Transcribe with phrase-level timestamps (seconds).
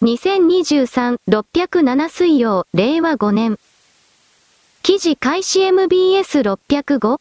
[0.00, 3.58] 2023-607水曜、令和5年。
[4.84, 7.18] 記事開始 MBS605?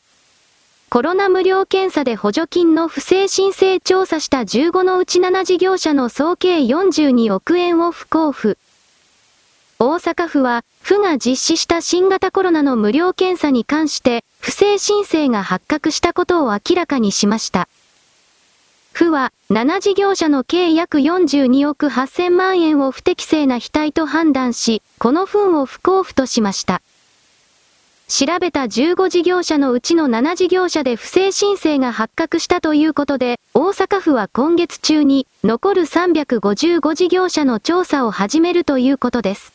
[0.90, 8.60] コロナ無料検査で補助金の不正申請調査した15のうち7事業者の総計42億円を不交付。
[9.80, 17.68] 大阪府は、府が実施した新型コロナの無料検査に関して、不正申請が発覚したことを明らかにしました。
[18.98, 26.82] 府は、7事業者の計約42億8000万円を不適正な非対と判断し、この分を不交付としました。
[28.08, 39.54] 調べた15事業者のうちの7事業者で不正申請が発覚したということで、大阪府は今月中に残る355事業者の調査を始めるということです。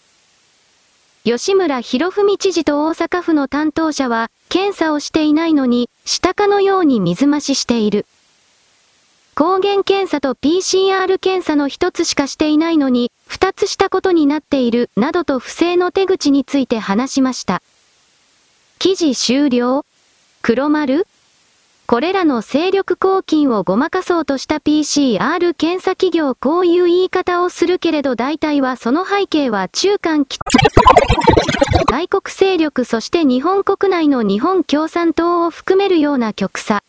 [1.24, 8.06] 吉村博文知事と大阪府の担当者は、検査をしていないのに、したかのように水増ししている。
[9.34, 17.62] 抗原検査と PCR 検査の一つしかしていないのに、二つしたことになっている、などと不正の手口について話しました。
[18.78, 19.86] 記事終了
[20.42, 21.06] 黒丸
[21.86, 30.26] これらの勢力抗菌をごまかそうとした PCR 検査企業こういう言い方をするけれど大体はその背景は中間
[31.90, 36.82] 外国勢力そして日本国内の日本共産党を含めるような極左。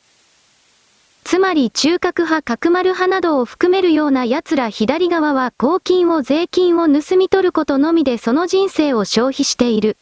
[1.24, 9.98] つまり中核派角丸派などを含めるような奴ら左側は公金を税金を盗み取ることのみでその人生を消費している。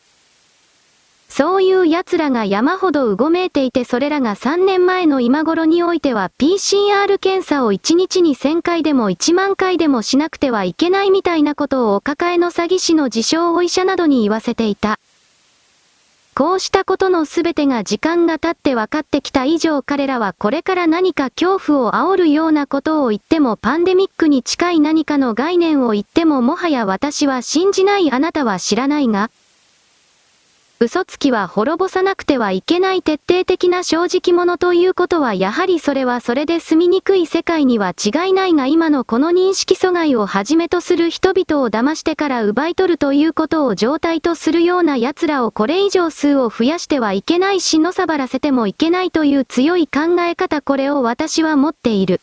[1.32, 15.00] そういう奴らが山ほどうごめいていてそれらが3年前の今頃においては PCR 検査を1日に1000回でも1万回でもしなくてはいけないみたいなことをお抱えの詐欺師の自称お医者などに言わせていた。
[16.42, 29.30] こうしたことの全てが時間が経って分かってきた以上彼らはこれから何か恐怖を煽るようなことを言ってもパンデミックに近い何かの概念を言ってももはや私は信じないあなたは知らないが、
[30.84, 52.22] 嘘つきは滅ぼさなくてはいけない徹底的な正直者ということはやはりそれはそれで住みにくい世界には違いないが今のこの認識阻害をはじめとする人々を騙してから奪い取るということを状態とするような奴らをこれ以上数を増やしてはいけないしのさばらせてもいけないという強い考え方これを私は持っている。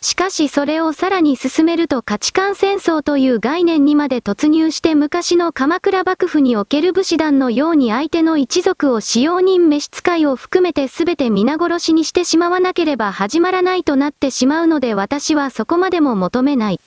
[0.00, 16.80] しかしそれをさらに進めると価値観戦争という概念にまで突入して昔の鎌倉幕府における武士団のように相手の一族を使用人召使いを含めて全て皆殺しにしてしまわなければ始まらないとなってしまうので私はそこまでも求めない。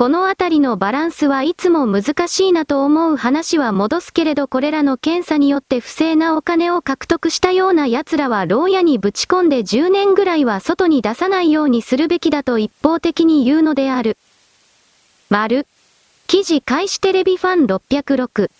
[0.00, 14.16] このあたりのバランスはいつも難しいなと思う話は戻すけれどこれらの検査によって不正なお金を獲得したような奴らは牢屋にぶち込んで10年ぐらいは外に出さないようにするべきだと一方的に言うのである。
[15.28, 15.66] 丸。
[16.26, 18.50] 記事開始テレビファン606。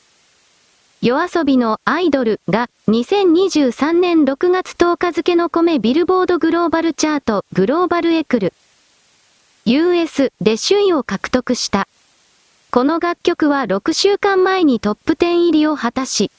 [1.00, 8.52] 夜遊びのアイドルが2023年6月10日付の米ビルボードグローバルチャートグローバルエクル
[9.72, 11.86] US で首位を獲得した。
[12.72, 16.32] この楽曲は6週間前にトップ10入りを果たし、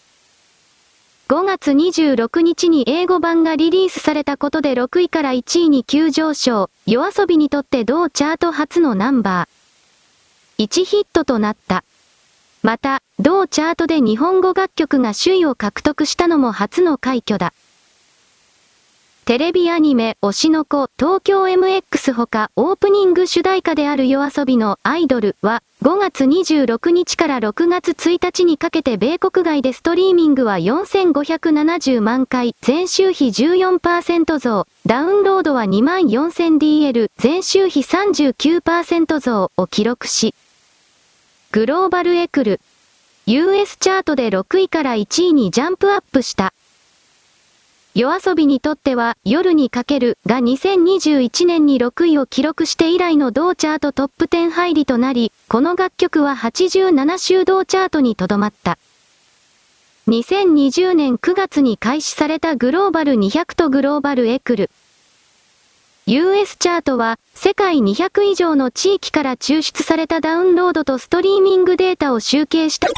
[1.30, 10.66] 5月26日に英語版がリリースされたことで6位から1位に急上昇、夜遊びにとって同チャート初のナンバー。
[10.66, 11.86] 1ヒットとなった。
[12.63, 17.53] また、同チャートで日本語楽曲が首位を獲得したのも初の快挙だ。
[19.25, 40.33] テレビアニメ、推しの子、東京 MX ほか、オープニング主題歌である夜遊びのアイドルは、5月26日から6月1日にかけて米国外でストリーミングは4570万回、前週比14%増、ダウンロードは 24000DL、前週比39%増を記録し、
[41.51, 42.59] グローバルエクル、
[43.27, 46.53] US チャートで6位から1位にジャンプアップした。
[47.94, 58.77] 夜遊びにとっては、夜にかけるが2021年に6位を記録して以来の同チャートトップ10入りとなり、この楽曲は87週同チャートにとどまった。
[60.07, 64.69] 2020年9月に開始されたグローバル200とグローバルエクル。
[66.13, 72.90] US チャートは、世界200以上の地域から抽出されたダウンロードとストリーミングデータを集計した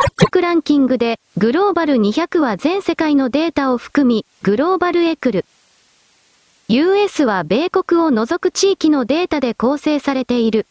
[0.42, 5.46] ランキングで、グローバル200は全世界のデータを含み、グローバルエクル。
[6.70, 10.66] US は米国を除く地域のデータで構成されている。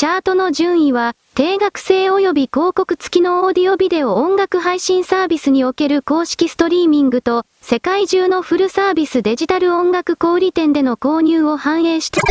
[0.00, 12.22] チャートの順位は、定額制及び広告付きのオーディオビデオ音楽配信サービスにおける公式ストリーミングと、世界中のフルサービスデジタル音楽小売店での購入を反映した。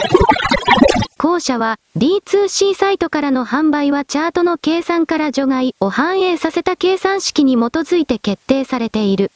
[1.19, 9.29] 後者は D2C サイトからの販売はチャートの計算から除外を反映させた計算式に基づいて決定されている。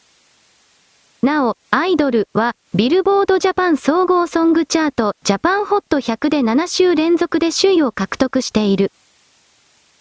[1.23, 8.91] なお、アイドルは、ビルボードジャパン総合ソングチャート、ジャパンホット100で7週連続で首位を獲得している。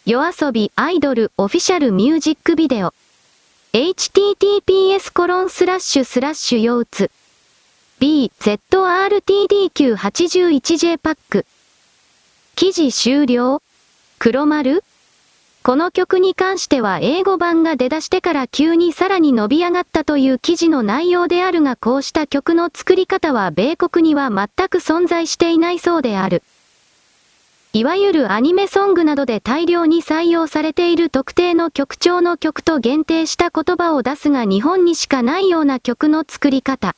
[0.05, 2.93] 夜遊びアイドルオフィシャルミュージックビデオ。
[3.73, 7.09] https コロンスラッシュスラッシュ腰痛。
[8.01, 11.47] BZRTDQ81J パック。
[12.57, 13.63] 記事終了
[14.19, 14.83] 黒丸
[15.62, 26.43] この曲に関しては英語版が出だしてから急にさらに伸び上がったという記事の内容であるがこうした曲の作り方は米国には全く存在していないそうである。
[27.75, 36.97] いわゆるアニメソングなどで大量に採用されている特定の曲調の曲と限定した言葉を出すが日本にしかないような曲の作り方。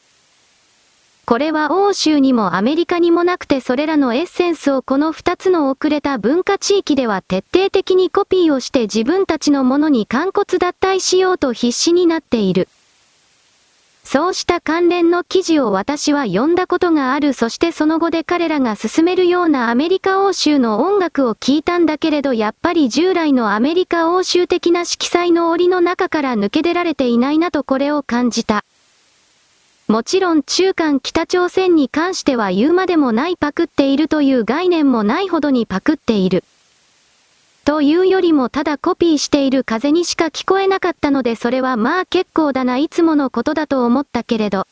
[1.27, 12.69] これは欧州にもアメリカにもなくてそれらのエッセンスをこの2つの遅れた文化地域では徹底的にコピーをして自分たちのものに完骨脱退しようと必死になっている。
[14.05, 28.63] そうした関連の記事を私は読んだことがあるそしてその後で彼らが進めるようなアメリカ欧州の音楽を聞いたんだけれどやっぱり従来のアメリカ欧州的な色彩の檻の中から抜け出られていないなとこれを感じた。
[29.95, 36.43] もちろん中間北朝鮮に関しては言うまでもないパクっているという概念もないほどにパクっている。
[37.65, 44.67] というよりもただコピーしている風にしか聞こえなかったのでそれはまあ結構だないつものことだと思ったけれど。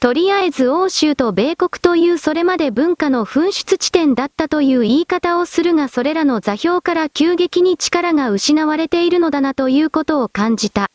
[0.00, 10.90] とりあえず欧州と米国というそれまで文化の噴出地点だったという言い方をするがそれらの座標から急激に力が失われているのだなということを感じた。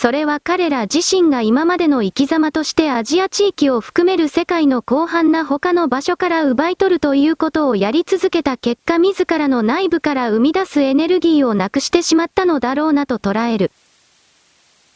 [0.00, 13.72] それは彼ら自身が今までの生き様としてアジア地域を含める世界の広範な他の場所から奪い取るということをやり続けた結果自らの内部から生み出すエネルギーをなくしてしまったのだろうなと捉える。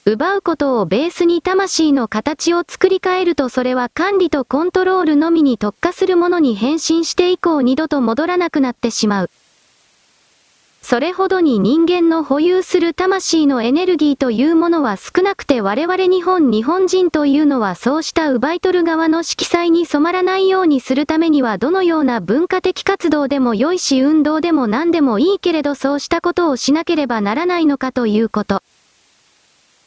[0.05, 9.31] 奪うことをベースに魂の形を作り変えるとそれは管理とコントロールのみに特化するものに変身して以降二度と戻らなくなってしまう。
[10.83, 28.63] それほどに人間の保有する魂のエネルギーというものは少なくて我々日本日本人というのはそうした奪い取る側の色彩に染まらないようにするためにはどのような文化的活動でも良いし運動でも何でもいいけれどそうしたことをしなければならないのかということ。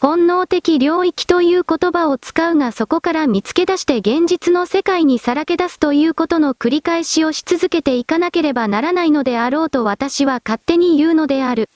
[0.06, 11.72] 本能的領域という言葉を使うがそこから見つけ出して現実の世界にさらけ出すということの繰り返しをし続けていかなければならないのであろうと私は勝手に言うのである。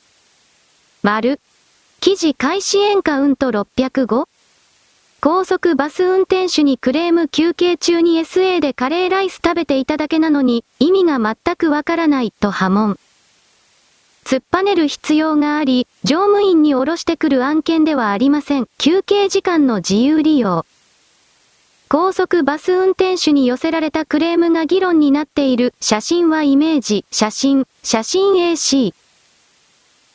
[1.01, 1.39] 丸。
[2.01, 4.25] 記事開始円カウント 605?
[5.21, 12.99] 高速バス運転手にクレーム休憩中に SA でカレーライス食べていただけなのに意味が全くわからないと波紋。
[14.29, 18.67] 突っぱねる必要があり、乗務員に下ろしてくる案件ではありません。
[18.77, 20.67] 休憩時間の自由利用。
[21.87, 28.93] 高速バス運転手に寄せられたクレームが議論になっている、写真はイメージ、写真、写真 AC。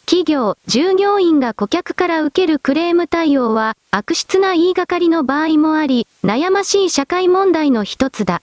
[0.07, 8.43] 企業、従業員が顧客から受けるクレーム対応は、悪質な言いがかりの場合もあり、悩ましい社会問題の一つだ。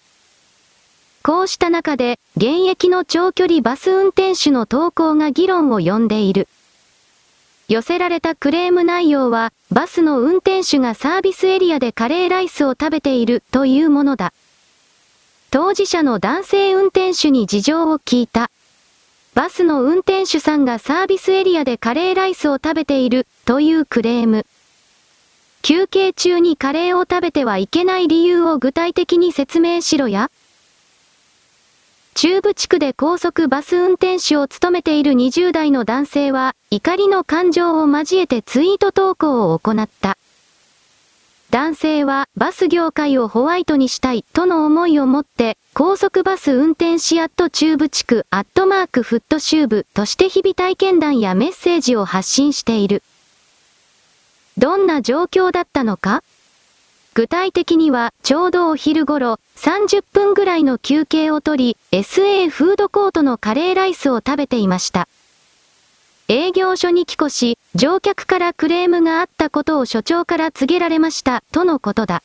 [1.23, 6.47] こうした中で、現役の長距離バス運転手の投稿が議論を呼んでいる。
[7.67, 14.33] 寄せられたクレーム内容は、バスの運転手がサービスエリアでカレーライスを食べているというものだ。
[15.51, 18.49] 当事者の男性運転手に事情を聞いた。
[19.35, 24.45] バスの運転手さんがサービスエリアでカレーライスを食べているというクレーム。
[25.61, 30.31] 休憩中にカレーを食べてはいけない理由を具体的に説明しろや。
[32.13, 40.17] 中部地区で高速バス運転手を務めている20代の男性は、怒りの感情を交えてツイート投稿を行った。
[41.49, 53.03] 男性はバス業界をホワイトにしたいとの思いを持って、高速バス運転士アット中部地区アットマークフットシューブとして日々体験談やメッセージを発信している。
[54.57, 56.23] どんな状況だったのか？
[57.13, 65.09] 具体的には、ちょうどお昼頃、30分ぐらいの休憩をとり、SA フードコートのカレーライスを食べていました。
[66.29, 72.23] 営業所に帰越し、乗客からクレームがあったことを所長から告げられました、とのことだ。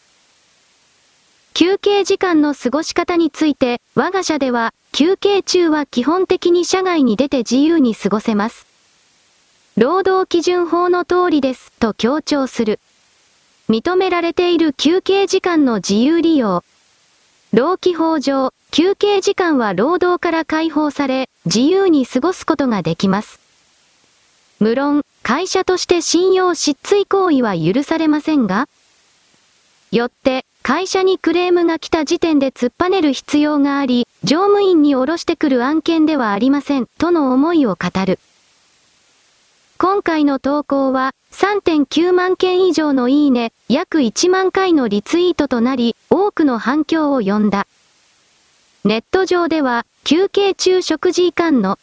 [1.52, 8.69] 休憩時間の過ごし方について、我が社では、休憩中は基本的に社外に出て自由に過ごせます。
[9.76, 12.78] 労働基準法の通りです、と強調する。
[13.69, 16.63] 認められている休憩時間の自由利用。
[17.53, 23.41] 労基法上、休憩時間は労働から解放され、自由に過ごすことができます。
[24.61, 28.69] 無論、会社として信用失墜行為は許されませんが、
[29.91, 38.21] よって、会社にクレームが来た時点で突っぱねる必要があり、乗務員に下ろしてくる案件ではありません、との思いを語る。
[39.78, 47.66] 今回の投稿は3.9万件以上のいいね、約1万回のリツイートとなり、多くの反響を呼んだ。
[48.85, 51.78] ネット上では、休憩中食事いかんの。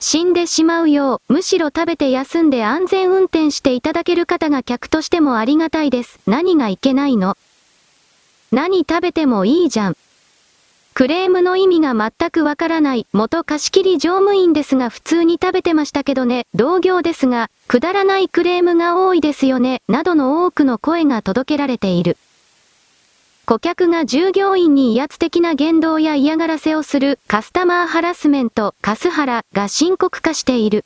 [0.00, 6.20] 死んでしまうよう、むしろ食べて休んで安全運転していただける方が客としてもありがたいです。
[6.26, 7.36] 何がいけないの？
[8.50, 9.96] 何食べてもいいじゃん。
[10.94, 22.16] クレームの意味が全くわからない、元貸切乗務員ですが普通に食べてましたけどね、同業ですが、くだらないクレームが多いですよね、などの多くの声が届けられている。
[23.44, 30.84] 顧客が従業員に威圧的な言動や嫌がらせをするカスタマーハラスメント、カスハラが深刻化している。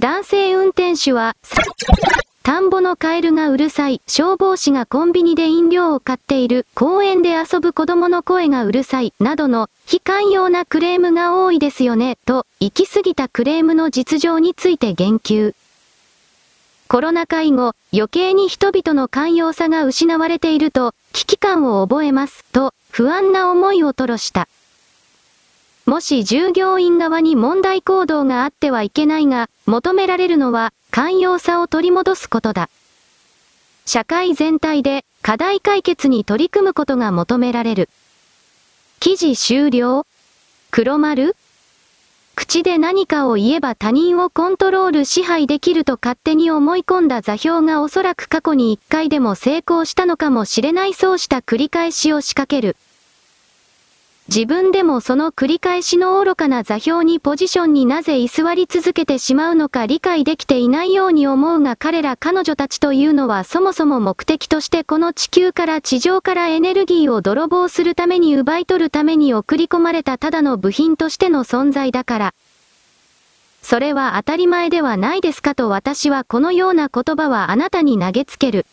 [0.00, 1.34] 男性運転手は、
[2.48, 15.54] 田んぼのカエルがうるさい、消防士がコンビニで飲料を買っている、公園で遊ぶ子供の声がうるさい、などの、非寛容なクレームが多いですよね、と、行き過ぎたクレームの実情について言及。
[16.88, 24.48] コロナ禍以後、余計に人々の寛容さが失われていると、危機感を覚えます、と、不安な思いを吐露した。
[25.88, 32.68] もし従業員側に問題行動があってはいけないが、求められるのは、寛容さを取り戻すことだ。
[33.86, 37.88] 社会全体で課題解決に取り組むことが求められる。
[39.00, 40.04] 記事終了
[40.70, 41.34] 黒丸
[42.34, 52.76] 口で何かを言えば他人をコントロール支配できると勝手に思い込んだ座標がおそらく過去に一回でも成功したのかもしれないそうした繰り返しを仕掛ける。
[54.28, 72.34] 自分でもその繰り返しの愚かな座標にポジションになぜ居座り続けてしまうのか理解できていないように思うが彼ら彼女たちというのはそもそも目的としてこの地球から地上からエネルギーを泥棒するために奪い取るために送り込まれたただの部品としての存在だから。
[73.62, 78.66] それは当たり前ではないですかと私はこのような言葉はあなたに投げつける。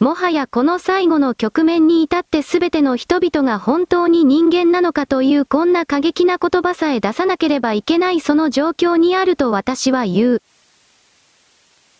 [0.00, 10.42] もはやこの最後の局面に至って全ての人々が本当に人間なのかというこんな過激な言葉さえ出さなければいけないその状況にあると私は言う。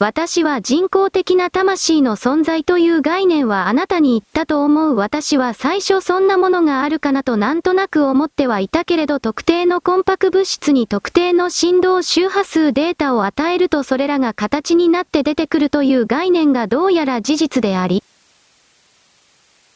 [0.01, 4.95] 私は人工的な魂の存在という概念はあなたに言ったと思う。
[4.95, 18.05] 私は最初そんなものがあるかなとなんとなく思ってはいたけれど特定のコンパク物質に特定の振動周波数データを与えるとそれらが形になって出てくるという概念がどうやら事実であり、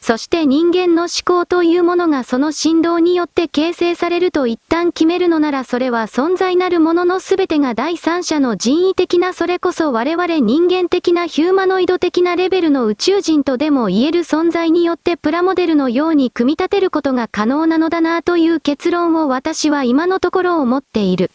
[0.05, 21.31] そして人間の思考というものがその振動によって形成されると一旦決めるのならそれは存在なるものの全てが第三者の人為的なそれこそ我々人間的なヒューマノイド的なレベルの宇宙人とでも言える存在によってプラモデルのように組み立てることが可能なのだなという結論を私は今のところ思っている。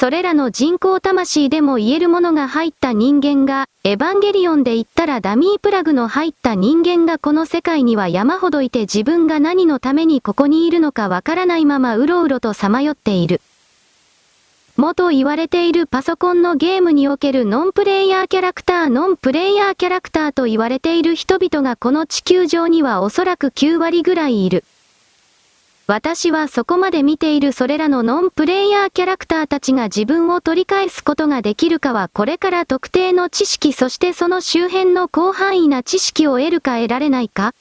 [0.00, 13.40] それらの人工魂でも言えるものが入った人間が、エヴァンゲリオンで言ったらダミープラグの入った人間がこの世界には山ほどいて自分が何のためにここにいるのかわからないままうろうろとさまよっている。
[14.76, 24.62] 元言われているパソコンのゲームにおけるノンプレイヤーキャラクターノンプレイヤーキャラクターと言われている人々がこの地球上にはおそらく9割ぐらいいる。
[25.90, 37.54] 私はそこまで見ているそれらのノンプレイヤーキャラクターたちが自分を取り返すことができるかはこれから特定の知識そしてその周辺の広範囲な知識を得るか得られないか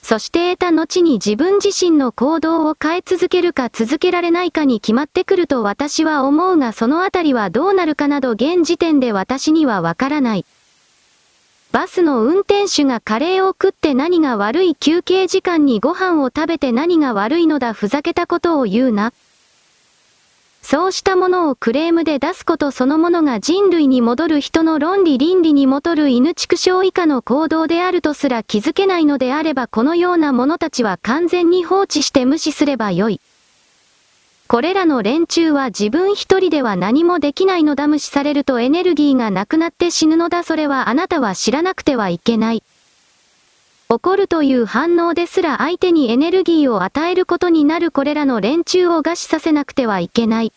[0.00, 10.46] そして得た後に自分自身の行動を変え続けるか続けられないかに決まってくると私は思うがそのあたりはどうなるかなど現時点で私にはわからない。
[11.76, 19.12] バスの運転手がカレーを食って何が悪い休憩時間にご飯を食べて何が悪いのだふざけたことを言うな。
[20.62, 33.20] そうしたものをクレームで出すことそのものが人類に戻る人の論理倫理に戻る犬畜生以下の行動であるとすら気づけないのであればこのような者たちは完全に放置して無視すればよい。
[34.48, 42.62] これらの連中は自分一人では何もできないのだ無視されるとエネルギーがなくなって死ぬのだそれはあなたは知らなくてはいけない。
[43.88, 50.52] 怒るという反応ですら相手にエネルギーを与えることになるこれらの連中を餓死させなくてはいけない。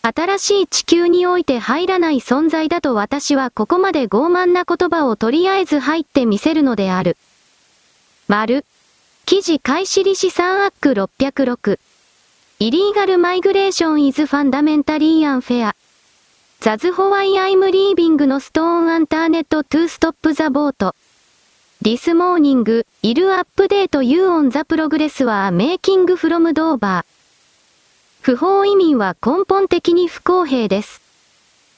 [0.00, 7.18] 新しい地球において入らない存在だと私はここまで傲慢な言葉をとりあえず入ってみせるのである。
[8.28, 8.64] 丸。
[9.26, 11.78] 記事開始利子3アック606。
[12.62, 15.76] イリーガルマイグレーションイズファンダメンタリーアンフェア。
[16.60, 20.94] ザズホワイアイムリービングのストーンアンターネットトゥーストップザボート。
[21.80, 27.04] This morning, I'll update you on the progress we're making from Dover。
[28.20, 31.02] 不法移民は根本的に不公平です。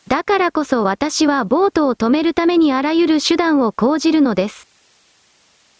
[0.08, 4.68] だからこそ私はボートを止めるためにあらゆる手段を講じるのです。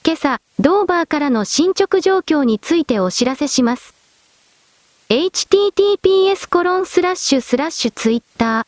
[0.03, 3.93] 今朝、ドーバーからの進捗状況についてお知らせします。
[5.11, 8.65] Https コロンスラッシュスラッシュツイッター。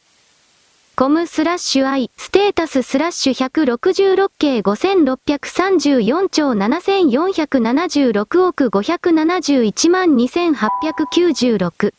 [0.95, 11.95] コムスラッシュ i ステータススラッシュ166系5634兆7476億571万2896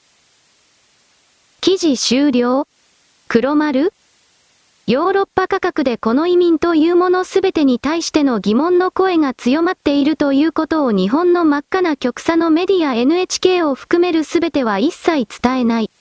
[1.60, 2.68] 記事終了。
[3.28, 3.92] 黒丸。
[4.90, 15.92] ヨーロッパ価格でこの移民というものすべてに対しての疑問の声が強まっているということを日本の真っ赤な極左のメディア NHK を含めるすべては一切伝えない。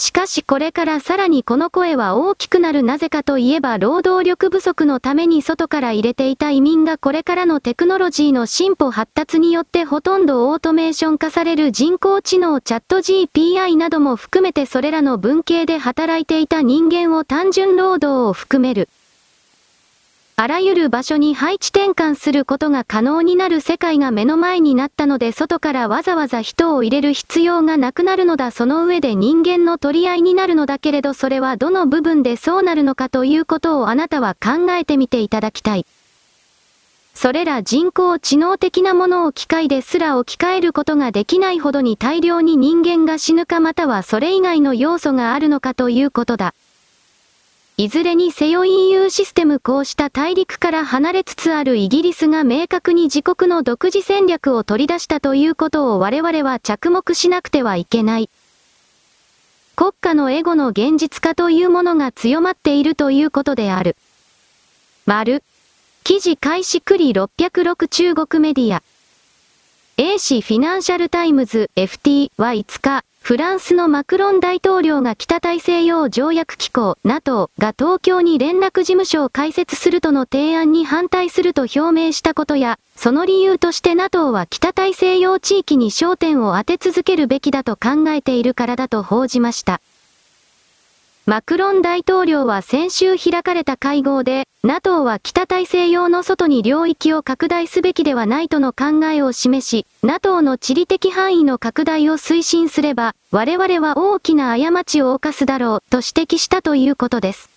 [0.00, 18.88] しかしこれからさらにこの声は大きくなるなぜかといえば労働力不足のために外から入れていた移民がこれからのテクノロジーの進歩発達によってほとんどオートメーション化される人工知能チャット GPI なども含めてそれらの文系で働いていた人間を単純労働を含める。
[20.40, 35.86] あらゆる場所に配置転換することが可能になる世界が目の前になったので外からわざわざ人を入れる必要がなくなるのだその上で人間の取り合いになるのだけれどそれはどの部分でそうなるのかということをあなたは考えてみていただきたい。
[37.14, 46.54] それら人工知能的なものを機械ですら置き換えることができないほどに大量に人間が死ぬかまたはそれ以外の要素があるのかということだ。
[47.80, 58.30] いずれにせよ EU システムこうした大陸から離れつつあるイギリスが明確に自国の独自戦略を取り出したということを我々は着目しなくてはいけない。
[59.76, 63.96] 国家のエゴの現実化というものが強まっているということである。
[65.06, 65.44] 丸。
[66.02, 68.82] 記事開始繰り606中国メディア。
[69.98, 89.82] 英紙フィナンシャルタイムズ FT は5日、フランスのマクロン大統領が北大西洋条約機構 NATO が東京に連絡事務所を開設するとの提案に反対すると表明したことや、その理由として NATO は北大西洋地域に焦点を当て続けるべきだと考えているからだと報じました。
[91.28, 107.50] マクロン大統領は先週開かれた会合で、NATO は北大西洋の外に領域を拡大すべきではないとの考えを示し、NATO の地理的範囲の拡大を推進すれば、我々は大きな過ちを犯すだろう、と指摘したということです。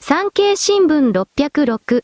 [0.00, 2.02] 産経新聞606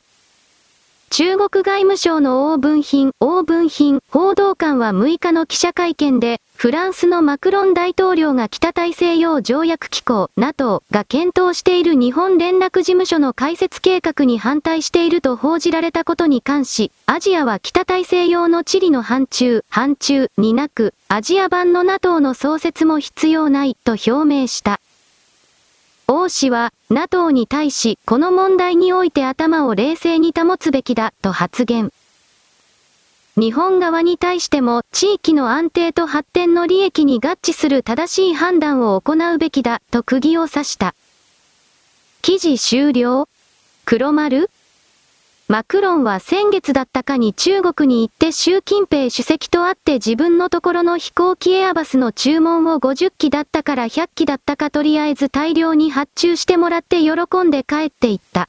[1.10, 24.80] 中国外務省の欧文品、欧文品、報道官は6日の記者会見で、フランスのマクロン大統領が北大西洋条約機構、NATO が検討している日本連絡事務所の開設計画に反対していると報じられたことに関し、アジアは北大西洋の地理の範疇、範疇になく、アジア版の NATO の創設も必要ないと表明した。
[26.06, 31.90] 王氏は、NATO に対し、この問題において頭を冷静に保つべきだ、と発言。
[33.38, 40.94] 日本側に対しても、地域の安定と発展の利益に合致する正しい判断を行うべきだ、と釘を刺した。
[42.20, 43.28] 記事終了？
[43.86, 44.50] 黒丸？
[45.48, 57.12] マクロンは先月だったかに中国に行って習近平主席と会って自分のところの飛行機エアバスの注文を50機だったから100機だったかとりあえず大量に発注してもらって喜
[57.44, 58.48] んで帰っていった。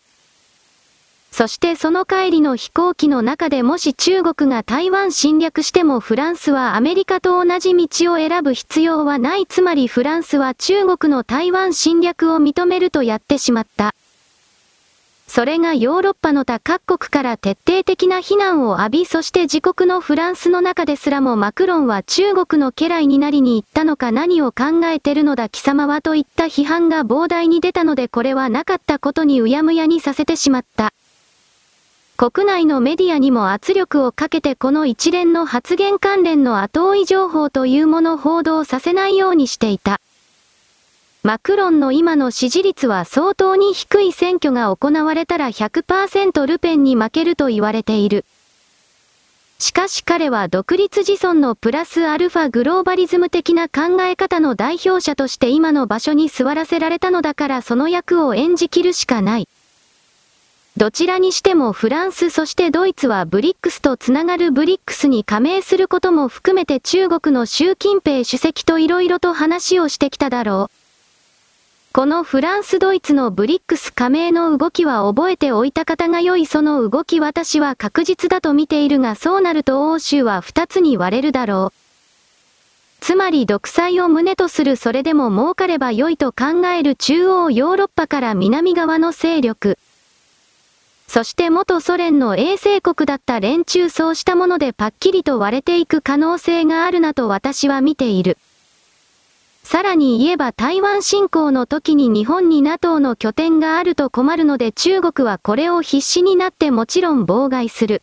[1.36, 13.96] そしてその帰りの飛行機の中でもし中国が台湾侵略してもフランスはアメリカと同じ道を選ぶ必要はないつまりフランスは中国の台湾侵略を認めるとやってしまった。
[15.26, 30.94] それがヨーロッパの他各国から徹底的な非難を浴びそして自国のフランスの中ですらもマクロンは中国の家来になりに行ったのか何を考えてるのだ貴様はといった批判が膨大に出たのでこれはなかったことにうやむやにさせてしまった。
[32.16, 40.00] 国内のメディアにも圧力をかけてこの一連の発言関連の後追い情報というもの報道させないようにしていた。
[41.24, 48.26] マクロンの今の支持率は相当に低い選挙が行われたら100%ルペンに負けると言われている。
[49.58, 59.48] しかし彼は独立自尊のプラスアルファグローバリズム的な考え方の代表者として今の場所に座らせられたのだからその役を演じきるしかない。
[60.76, 70.84] どちらにしてもフランスそしてドイツはブリックスとつながるブリックスに加盟することも含めて中国の習近平主席と色々と話をしてきただろう。
[71.94, 81.78] このフランス・ドイツのブリックス加盟の動きは覚えておいた方が良いその動き私は確実だと見ているがそうなると欧州は二つに割れるだろう。
[83.00, 89.78] つまり独裁を旨とするそれでも儲かれば良いと考える中央ヨーロッパから南側の勢力。
[91.14, 98.40] そして元ソ連の衛星国だった連中そうしたものでパッキリと割れていく可能性があるなと私は見ている。
[99.62, 108.02] さらに言えば台湾侵攻の時に日本に NATO の拠点があると困るので中国はこれを必死になってもちろん妨害する。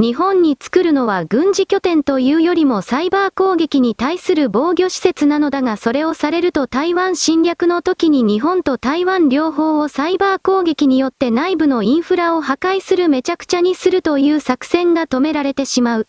[0.00, 16.06] 日本に作るのは軍事拠点というよりもサイバー攻撃に対する防御施設なのだがそれをされると台湾侵略の時に日本と台湾両方をサイバー攻撃によって内部のインフラを破壊するめちゃくちゃにするという作戦が止められてしまう。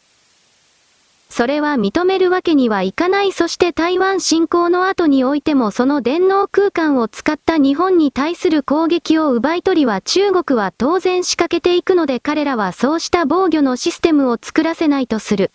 [1.32, 15.52] それは認めるわけにはいかないそして台湾侵攻の後においてもその電脳空間を使った日本に対する攻撃を奪い取りは中国は当然仕掛けていくので彼らはそうした防御のシステムを作らせないとする。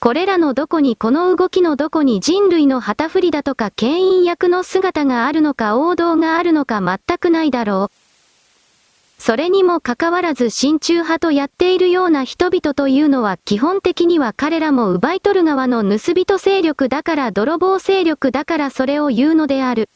[0.00, 8.05] これらのどこにこの動きのどこに人類の旗振りだとか牽引役の姿があるのか王道があるのか全くないだろう。
[9.26, 19.88] それにもかかわらず親中派とやっているような人々というのは基本的には彼らも奪い取る側の盗人勢力だから泥棒勢力だからそれを言うのである。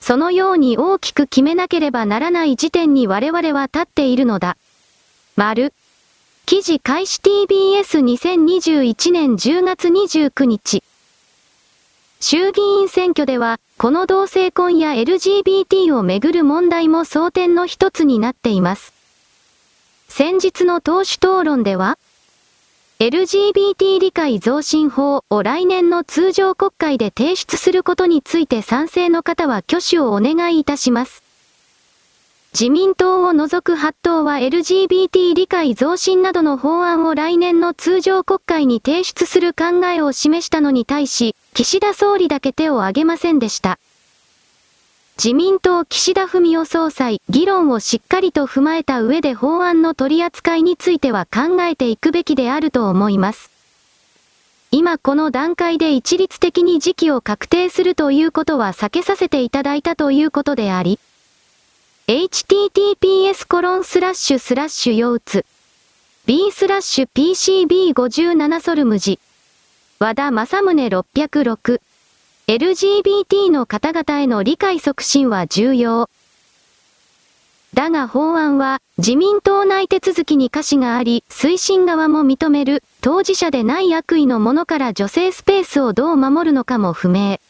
[0.00, 4.56] そのように大きく決めなければならない時点に我々は立っているのだ。
[5.36, 5.74] 丸。
[6.46, 10.82] 記事開始 TBS2021 年10月29日。
[12.20, 18.94] 衆議院選挙では、この同性婚や LGBT をめぐる問題も争点の一つになっています。
[20.08, 21.98] 先日の党首討論では、
[23.00, 31.25] LGBT 理解増進法を来年の通常国会で提出することについて賛成の方は挙手をお願いいたします。
[32.58, 43.78] 自民党を除く8党は LGBT 理解増進などの法案を来年の通常国会に提出する考えを示したのに対し、岸田総理だけ手を挙げませんでした。
[45.22, 53.50] 自民党岸田文雄総裁、議論をしっかりと踏まえた上で法案の取り扱いについては考えていくべきであると思います。
[54.70, 60.98] 今この段階で一律的に時期を確定するということは避けさせていただいたということであり、
[62.08, 65.44] https コロンスラッシュスラッシュ腰痛
[66.24, 69.18] b スラッシュ pcb57 ソルムジ
[69.98, 71.80] 和田正宗606
[72.46, 76.08] LGBT の方々への理解促進は重要。
[77.74, 87.40] だが法案は自民党内手続きに可視があり、推進側も認める当事者でない悪意のものから女性スペースをどう守るのかも不明。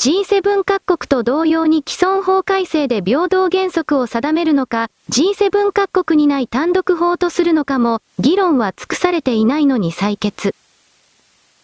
[0.00, 10.54] G7 各国と同様に既存法改正で平等原則を定めるのか、G7 各国にない単独法とするのかも、議論は尽くされていないのに採決。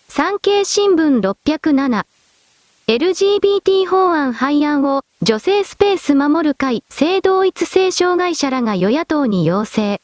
[0.09, 2.05] 産経新聞607。
[2.88, 10.03] LGBT 法案廃案を女性スペース守る会性同一性障害者らが与野党に要請。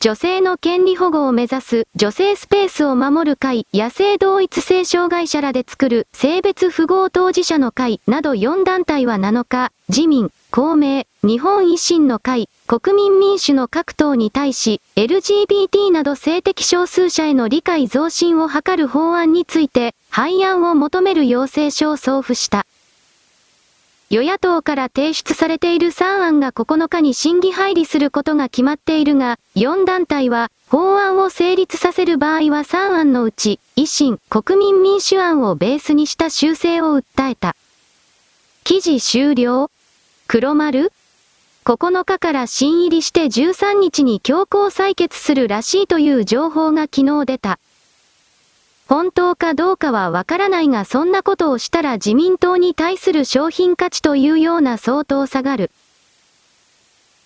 [0.00, 22.66] 女性の権利保護を目指す女性スペースを守る会、野生同一性障害者らで作る性別符号当事者の会など4団体は7日、自民、公明、日本維新の会、国民民主の各党に対し、LGBT など性的少数者への理解増進を図る法案について、廃案を求める要請書を送付した。
[24.10, 37.54] 与野党から提出されている3案が9日に審議入りすることが決まっているが、4団体は、法案を成立させる場合は3案のうち、維新、国民民主案をベースにした修正を訴えた。
[38.64, 39.70] 記事終了
[40.26, 40.90] 黒丸
[41.66, 47.58] ?9 日から新入りして13日に強行採決するらしいという情報が昨日出た。
[48.88, 55.70] 本当かどうかはわからないがそんなことをしたら自民党に対する商品価値というような相当下がる。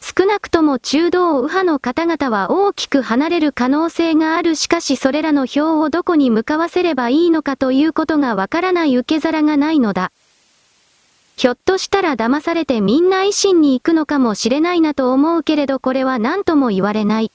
[0.00, 10.10] 少なくとも中道右派の方々は大きく離れる可能性があるしかしそれらの票をどこに向かわせればいいのかということがわからない受け皿がないのだ。
[11.36, 17.30] ひょっとしたら騙されてみんな維新に行くのかもしれないなと思うけれどこれは何とも言われない。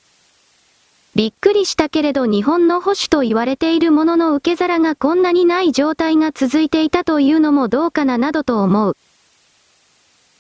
[1.18, 8.96] びっくりしたけれど日本の保守と言われているものの受け皿がこんなにない状態が続いていたというのもどうかななどと思う。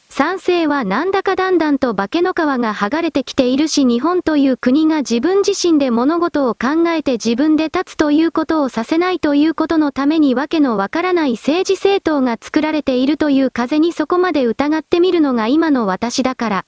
[0.09, 16.65] 賛成はなんだかだんだんと化けの皮が剥がれてきているし日本という国が自分自身で物事を考えて自分で立つということをさせないということのためにわけのわからない政治政党が作られているという風にそこまで疑ってみるのが今の私だから。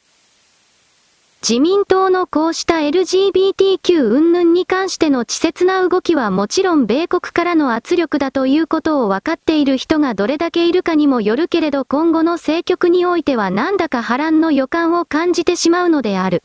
[1.41, 16.43] 自民党のこうした LGBTQ 云々に関しての稚拙な動きはもちろん米国からの圧力だということを分かっている人がどれだけいるかにもよるけれど今後の政局においてはなんだか波乱の予感を感じてしまうのである。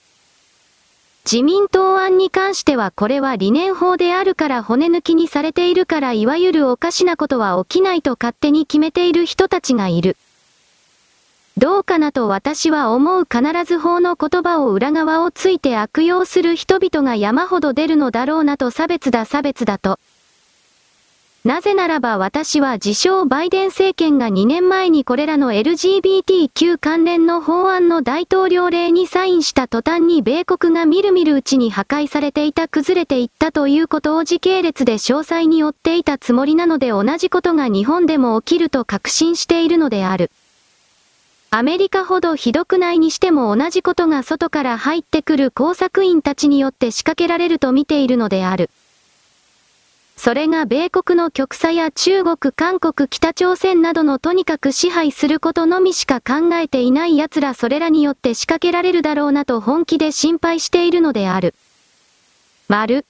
[1.24, 10.16] 自民党案に関してはこれは理念法であるから骨抜きにされているからいわゆるおかしなことは起きないと勝手に決めている人たちがいる。
[11.56, 20.00] どうかなと私は思う必ず法の言葉を裏側をついて悪用する人々が山ほど出るのだろうなと差別だ差別だと。
[21.44, 40.30] なぜならば私は自称バイデン政権が2年前にこれらの LGBTQ 関連の法案の大統領令にサインした途端に米国がみるみるうちに破壊されていた崩れていったということを時系列で詳細に追っていたつもりなので同じことが日本でも起きると確信しているのである。
[41.56, 48.70] アメリカほどひどくないにしても同じことが外から入ってくる工作員たちによって仕掛けられると見ているのである。
[50.16, 61.54] それが米国の極左や中国、韓国、北朝鮮などのとにかく支配することのみしか考えていない奴らそれらによって仕掛けられるだろうなと本気で心配しているのである。
[62.66, 63.06] 丸。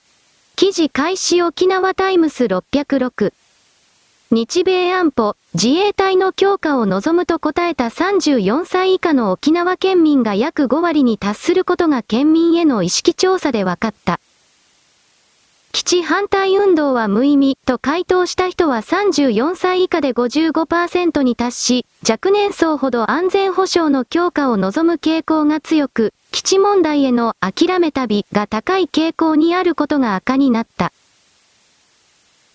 [0.55, 3.33] 記事開始沖縄タイムス606。
[4.31, 14.19] 日米安保、自衛隊の強化を望むと答えた34歳以下の沖縄県民が約5割に達することが県民への意識調査で分かった。
[15.71, 30.93] 基地反対運動は無意味と回答した人は34歳以下で55%に達し、若年層ほど安全保障の強化を望む傾向が強く、基地問題への諦め旅が高い傾向にあることが赤になった。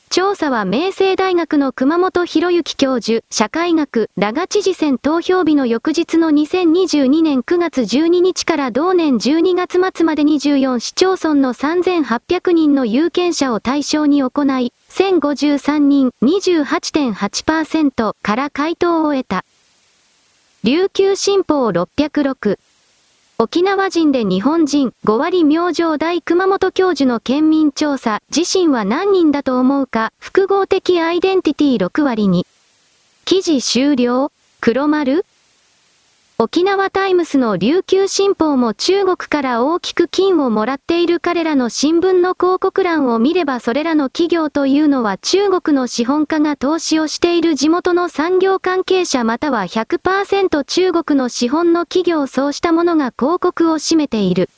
[0.10, 19.46] 調査は明星大学の熊本博之教授、社会学、ラガ知事選投票日の翌日の2022年9月12日から同年12月末まで24市町村の3800人の有権者を対象に行い、1053人28.8%から回答を得た。
[20.64, 22.58] 琉球新報606
[23.42, 32.46] 沖縄人で日本人5割明星大熊本教授の県民調査、自身は何人だと思うか、複合的アイデンティティ6割に。
[33.24, 35.26] 記事終了黒丸
[36.42, 54.50] 沖縄タイムスの琉球新報も中国から大きく金をもらっている彼らの新聞の広告欄を見ればそれらの企業というのは中国の資本家が投資をしている地元の産業関係者または100%中国の資本の企業そうしたものが広告を占めている。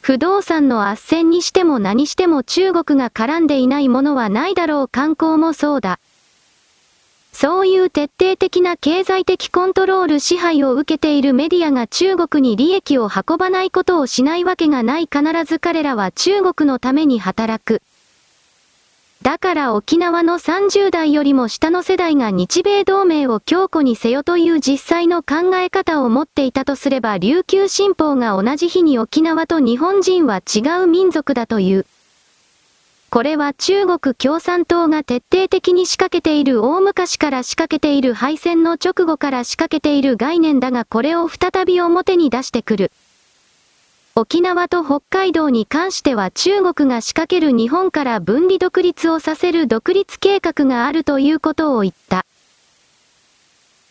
[0.00, 5.98] 不動産の斡旋にしても何しても中国が絡んでいないものはないだろう観光もそうだ。
[7.34, 17.82] そういう徹底的な経済的コントロール支配を受けているメディアが中国に利益を運ばないことをしないわけがない必ず彼らは中国のために働く。
[19.22, 31.86] だから沖縄の30代よりも下の世代が日米同盟を強固にせよという実際の考え方を持っていたとすれば琉球新報が同じ日に沖縄と日本人は違う民族だという。
[33.14, 42.90] これは中国共産党が徹底的に仕掛けている大昔から仕掛けている敗戦の直後から仕掛けている概念だがこれを再び表に出してくる。
[44.16, 52.26] 沖縄と北海道に関しては中国が仕掛ける日本から分離独立をさせる独立計画があるということを言った。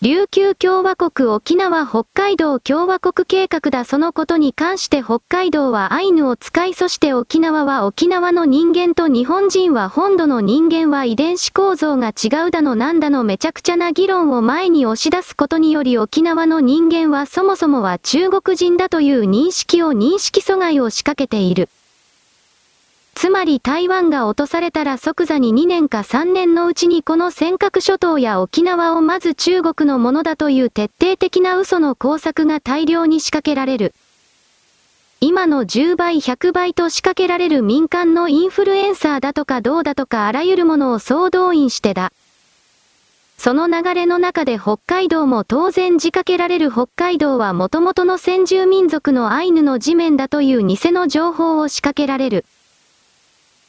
[0.03, 21.69] 琉球共和国沖縄北海道共和国計画だそのことに関して北海道はアイヌを使いそして沖縄は沖縄の人間と日本人は本土の人間は遺伝子構造が違うだのなんだのめちゃくちゃな議論を前に押し出すことにより沖縄の人間はそもそもは中国人だという認識を認識阻害を仕掛けている。
[23.15, 33.93] つまり台湾が落とされたら即座に2年か3年のうちにこの尖閣諸島や沖縄をまず中国のものだという徹底的な嘘の工作が大量に仕掛けられる。
[35.21, 42.11] 今の10倍100倍と仕掛けられる民間のインフルエンサーだとかどうだとかあらゆるものを総動員してだ。
[43.37, 52.45] その流れの中で北海道も当然仕掛けられる北海道は元々の先住民族のアイヌの地面だという偽の情報を仕掛けられる。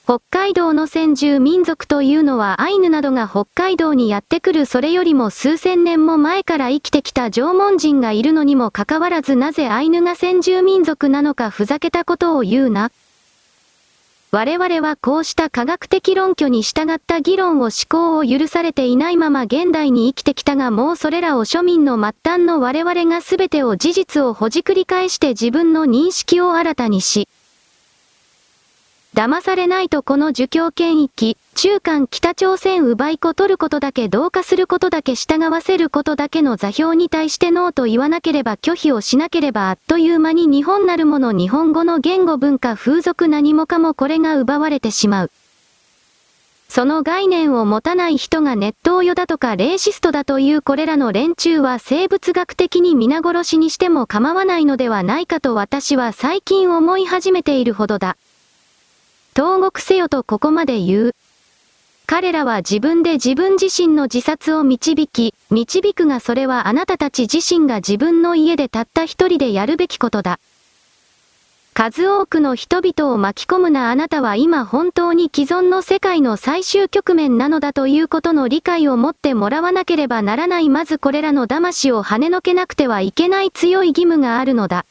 [0.06, 12.90] 北海道の先住民族というのはアイヌなどが北海道にやってくるそれよりも数千年も前から生きてきた縄文人がいるのにもかかわらずなぜアイヌが先住民族なのかふざけたことを言うな。
[14.30, 27.26] 我々はこうした科学的論拠に従った議論を思考を許されていないまま現代に生きてきたがもうそれらを庶民の末端の我々が全てを事実をほじくり返して自分の認識を新たにし、
[29.14, 45.30] 騙されないとこの儒教権益、中間北朝鮮奪い子取ることだけ同化することだけ従わせることだけの座標に対してノーと言わなければ拒否をしなければあっという間に日本なるもの日本語の言語文化風俗何もかもこれが奪われてしまう。
[46.68, 58.16] その概念を持たない人がネット用だとかレーシストだというこれらの連中は生物学的に皆殺しにしても構わないのではないかと私は最近思い始めているほどだ。
[59.34, 61.14] 投獄せよとここまで言う。
[62.06, 70.38] 彼らは自分で自分自身の自殺を導き、導くがそれはあなたたち自身が自分の家でたった一人でやるべきことだ。
[71.72, 84.86] 数多くの人々を巻き込むなあなたは今本当に既存の世界の最終局面なのだということの理解を持ってもらわなければならないまずこれらの騙しを跳ねのけなくてはいけない強い義務があるのだ。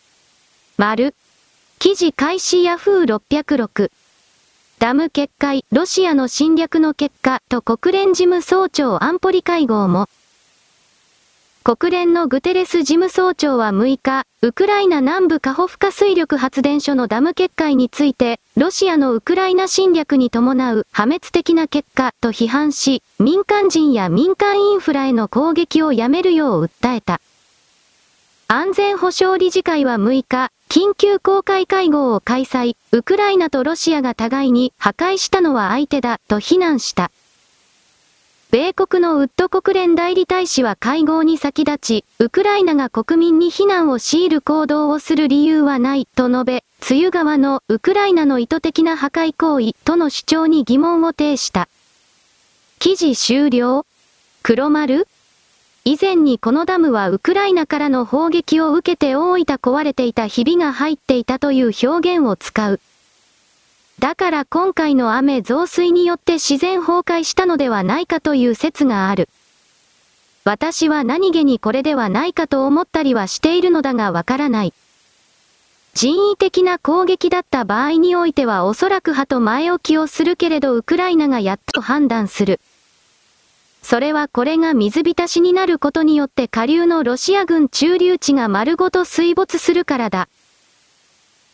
[0.75, 1.15] 丸。
[1.79, 4.02] 記事開始ヤフー606。
[4.83, 10.09] ダム決壊、ロシアの侵略の結果と国連事務総長安保理会合も。
[11.63, 27.21] 国連のグテレス事務総長は6日、ウクライナ南部カホフカ水力発電所のダム決壊について、ロシアのウクライナ侵略に伴う破滅的な結果と批判し、民間人や民間インフラへの攻撃をやめるよう訴えた。
[28.55, 37.09] 安全保障理事会は6日、緊急公開会合を開催、ウクライナとロシアが互いに破壊したのは相手だと非難した。
[38.51, 51.67] 米国のウッド国連代理大使は会合に先立ち、ウクライナが国民に非難を強いる行動をする理由はないと述べ、梅雨側のウクライナの意図的な破壊行為との主張に疑問を呈した。
[52.77, 53.87] 記事終了
[54.43, 55.07] 黒丸
[55.85, 62.79] 以前にこのダムはウクライナからの砲撃を受けて大分壊れていたひびが入っていたという表現を使う。
[63.99, 69.27] だから今回の雨増水によって自然崩壊したのではないかという説がある。
[70.45, 74.73] 私は何気にこれではないかと思ったりはしているのだがわからない。
[75.95, 82.61] 人為的な攻撃だった場合においてはおそらく派と前置きをするけれどウクライナがやっと判断する。
[83.83, 90.29] それはこれが水浸しになることによって下流のロシア軍駐留地が丸ごと水没するからだ。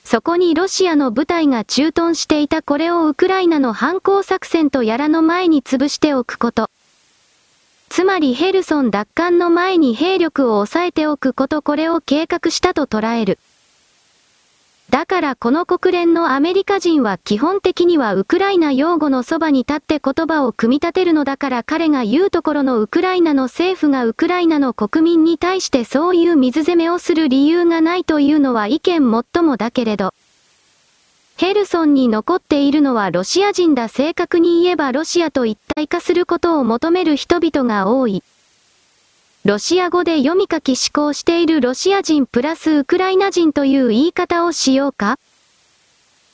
[0.06, 6.70] そこにロシアの部隊が駐屯していたこれをウクライナの反攻作戦とやらの前に潰しておくこと。
[7.90, 13.40] つまりヘルソン奪還の前に兵力を抑えておくことこれを計画したと捉える。
[14.90, 30.14] だからこの国連のアメリカ人は基本的にはウクライナ擁護のそばに立って言葉を組み立てるのだから彼が言うところのウクライナの政府がウクライナの国民に対してそういう水攻めをする理由がないというのは意見もっともだけれど。
[31.38, 38.24] ヘルソンに残っているのはロシア人だ正確に言えばロシアと一体化することを求める人々が多い。
[39.50, 45.18] ロシア語で読み書き思考しているロシア人プラスウクライナ人という言い方をしようか？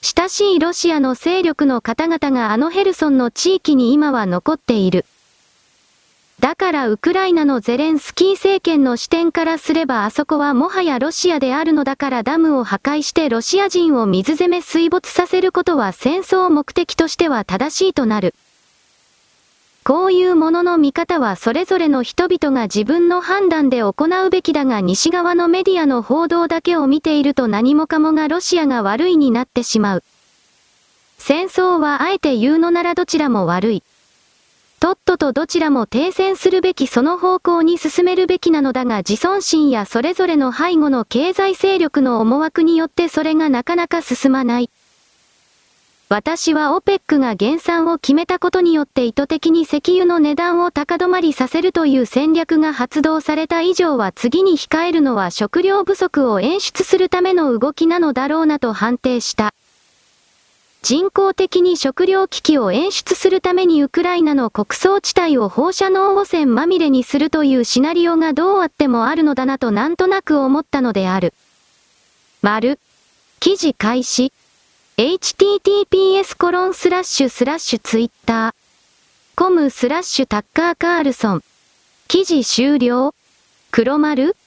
[0.01, 5.05] 親しいロシアの勢力の方々があのヘルソンの地域に今は残っている。
[6.41, 18.35] だからウクライナのゼレンスキー政権の視点からすればあそこはもはやロシアであるのだからダムを破壊してロシア人を水攻め水没させることは戦争目的としては正しいとなる。
[19.87, 23.93] こういうものの見方はそれぞれの人々が自分の判断で行
[24.25, 30.03] うべきだが西側のメディアの報道だけを見ていると何もかもがロシアが悪いになってしまう。
[31.19, 33.83] 戦争はあえて言うのならどちらも悪い。
[34.79, 44.71] とっととどちらも停戦するべきその方向に進めるべきなのだが自尊心やそれぞれの背後の経済勢力の思惑によってそれがなかなか進まない。
[46.07, 59.55] 私は OPEC が減産を決めたことによって意図的に石油の値段を高止まりさせるという戦略が発動された以上は次に控えるのは食料不足を演出するための動きなのだろうなと判定した。
[60.83, 71.33] 人工的に食糧危機を演出するためにウクライナの国葬地帯を放射能汚染まみれにするというシナリオがどうあってもあるのだなとなんとなく思ったのである。
[72.43, 72.77] 丸。
[73.39, 74.31] 記事開始。
[74.97, 78.53] Https コロンスラッシュスラッシュツイッター。
[79.35, 81.43] コムスラッシュタッカーカールソン。
[82.07, 83.13] 記事終了
[83.71, 84.37] 黒丸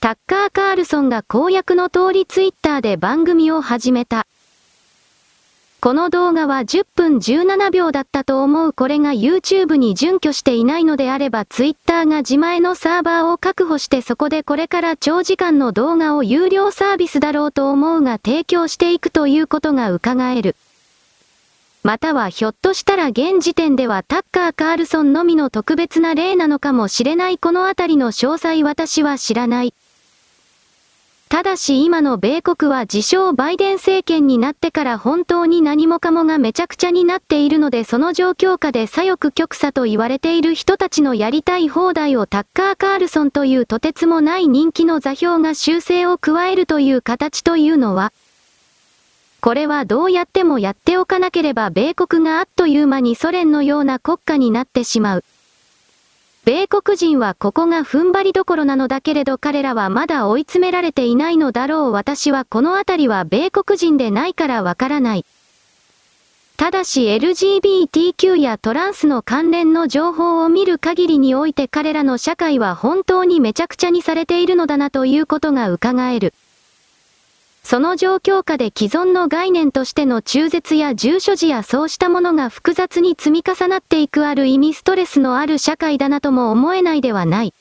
[0.00, 4.26] タッカーカールソンが公約の通りツイッターで番組を始めた。
[5.82, 20.54] この動画は10分17秒だったと思うこれが YouTube に準拠していないのであれば Twitter が自前のサーバーを確保してそこでこれから長時間の動画を有料サービスだろうと思うが提供していくということが伺える。
[21.82, 29.74] またはひょっとしたら現時点ではタッカー・カールソンのみの特別な例なのかもしれないこのあたりの詳細私は知らない。
[31.32, 48.12] ただし今の米国は自称バイデン政権になってから本当に何もかもがめちゃくちゃになっているのでその状況下で左翼極左と言われている人たちのやりたい放題をタッカー・カールソンというとてつもない人気の座標が修正を加えるという形というのは、
[49.40, 55.24] これはどうやってもやっておかなければ米国があっという間にソ連のような国家になってしまう。
[56.44, 65.24] 米国人はここが踏ん張りどころなのだけれど彼らはまだ追い詰められていないのだろう私はこのあたりは米国人でないからわからない。
[66.56, 76.34] ただし LGBTQ やトランスの関連の情報を見る限りにおいて彼らの社会は本当にめちゃくちゃにされているのだなということが伺える。
[77.64, 87.54] その状況下で既存の概念としての中絶や住所時やそうしたものが複雑に積み重なっていくある意味ストレスのある社会だなとも思えないではない。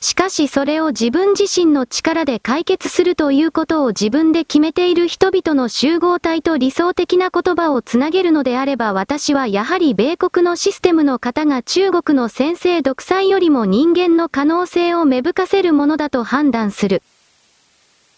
[0.00, 17.02] しかしそれを自分自身の力で解決するということを自分で決めている人々の集合体と理想的な言葉をつなげるのであれば私はやはり米国のシステムの方が中国の先制独裁よりも人間の可能性を芽吹かせるものだと判断する。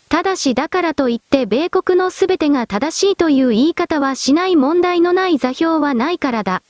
[0.08, 6.62] ただしだからといって米国のすべてが正しいという言い方はしない問題のない座標はないからだ。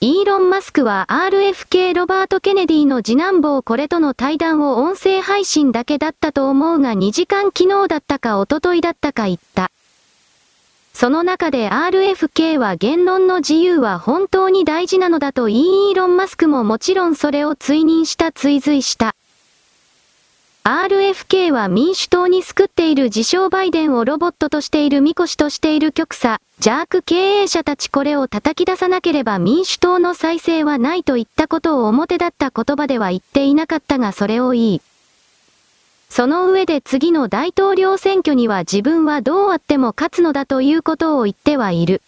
[0.00, 9.70] イーロン・マスクは RFK ロバート・ケネディの次男坊これとの対談を音声配信だけだったと思うが2時間昨日だったか一昨日だったか言った。
[10.92, 19.14] その中で RFK は言論の自由は本当に大事なのだと言いイーロン・マスクももちろんそれを追認した追随した。
[20.64, 34.82] RFK は民主党に救っている自称バイデンをロボットとしているミコシとしている極左、邪悪経営者たちこれを叩き出さなければ民主党の再生はないといったことを表立った言葉では言っていなかったがそれを言い。
[36.08, 42.02] その上で次の大統領選挙には自分はどうあっても勝つのだということを言ってはいる。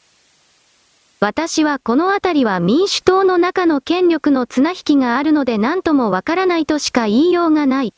[1.19, 7.93] 私はこのあたりは民主党の中の権力の綱引きがあるので何ともわからないとしか言いようがない。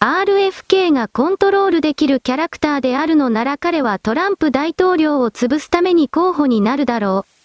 [0.00, 7.37] RFK がコントロールできるキャラクターであるのなら彼はトランプ大統領を潰すために候補になるだろう。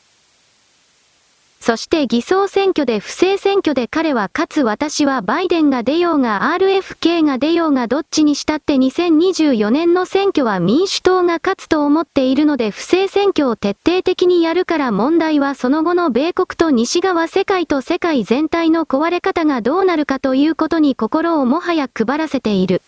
[1.65, 22.81] そして偽装選挙で不正選挙で彼はかつ私はバイデンが出ようが RFK が出ようがどっちにしたって2024年の選挙は民主党が勝つと思っているので不正選挙を徹底的にやるから問題はその後の米国と西側世界と世界全体の壊れ方がどうなるかということに心をもはや配らせている。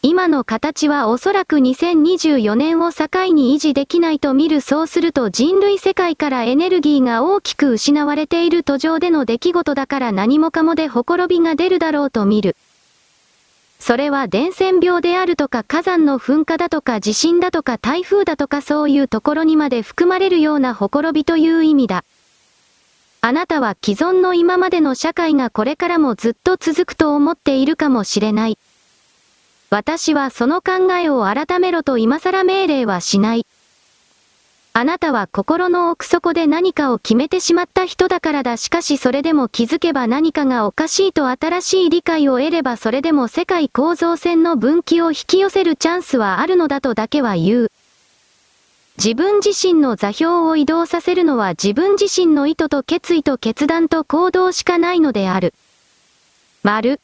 [0.00, 12.54] 今の形はおそらく2024年を境に維持できないと見るそうすると人類世界からエネルギーが大きく失われている途上での出来事だから何もかもでほころびが出るだろうと見る。
[13.80, 22.04] それは伝染病であるとか火山の噴火だとか地震だとか台風だとかそういうところにまで含まれるようなほころびという意味だ。
[23.20, 28.58] あなたは既存の今までの社会がこれからもずっと続くと思っているかもしれない。
[29.70, 33.46] 私はその考えを改めろと今更命令はしない。
[34.72, 47.72] あなたは心の奥底で何かを決めてしまった人だからだしかしそれでも気づけば何かがおかしいと新しい理解を得ればそれでも世界構造線の分岐を引き寄せるチャンスはあるのだとだけは言う。
[48.98, 55.54] 自分自身の座標を移動させるのは自分自身の意図と決意と決断と行動しかないのである。
[56.62, 57.00] 丸。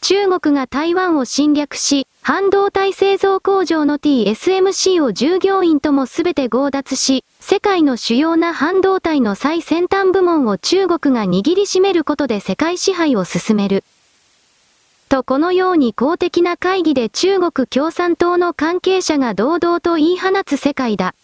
[0.00, 13.84] 中国が台湾を侵略し、半導体製造工場の TSMC を従業員ともすべて強奪し、世界の主要な半導体の最先端部門を中国が握りしめることで世界支配を進める。
[15.10, 21.14] とこのように公的な会議で中国共産党の関係者が堂々と言い放つ世界だ。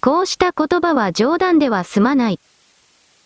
[0.00, 2.40] こうした言葉は冗談では済まない。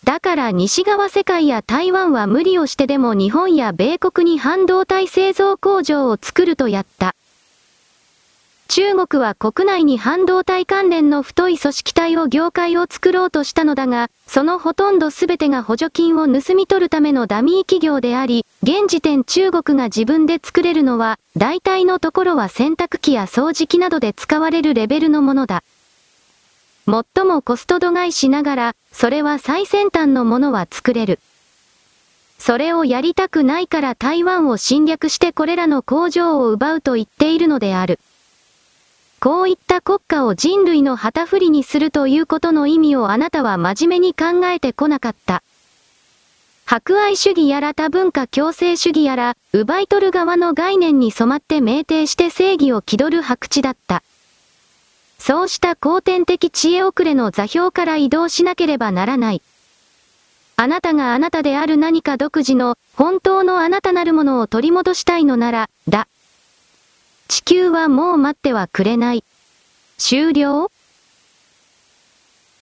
[0.03, 7.15] だから西側世界や台湾は無理をしてでも日本や米国に半導体製造工場を作るとやった。
[8.69, 25.63] 中国は国内に半導体関連の太い組織体を業界を作ろうとしたのだが、そのほとんど全てが補助金を盗み取るためのダミー企業であり、現時点中国が自分で作れるのは、大体のところは洗濯機や掃除機などで使われるレベルのものだ。
[26.89, 31.19] 最もコスト度外しながら、それは最先端のものは作れる。
[32.39, 37.99] それをやりたくないから台湾を侵略してこれらの工場を奪うと言っているのである。
[39.19, 45.43] こういった国家を人類の旗振りにするということの意味をあなたは真面目に考えてこなかった。
[46.65, 54.03] 博愛主義やら多文化共生主義やら、奪い取る側の概念に染まって酩酊して正義を気取る白痴だった。
[55.19, 59.41] そうした後天的知恵遅れの座標から移動しなければならない。
[60.55, 66.07] あなたがあなたである何か独自の、本当のあなたなるものを取り戻したいのなら、だ。
[67.27, 69.23] 地球はもう待ってはくれない。
[69.97, 70.71] 終了？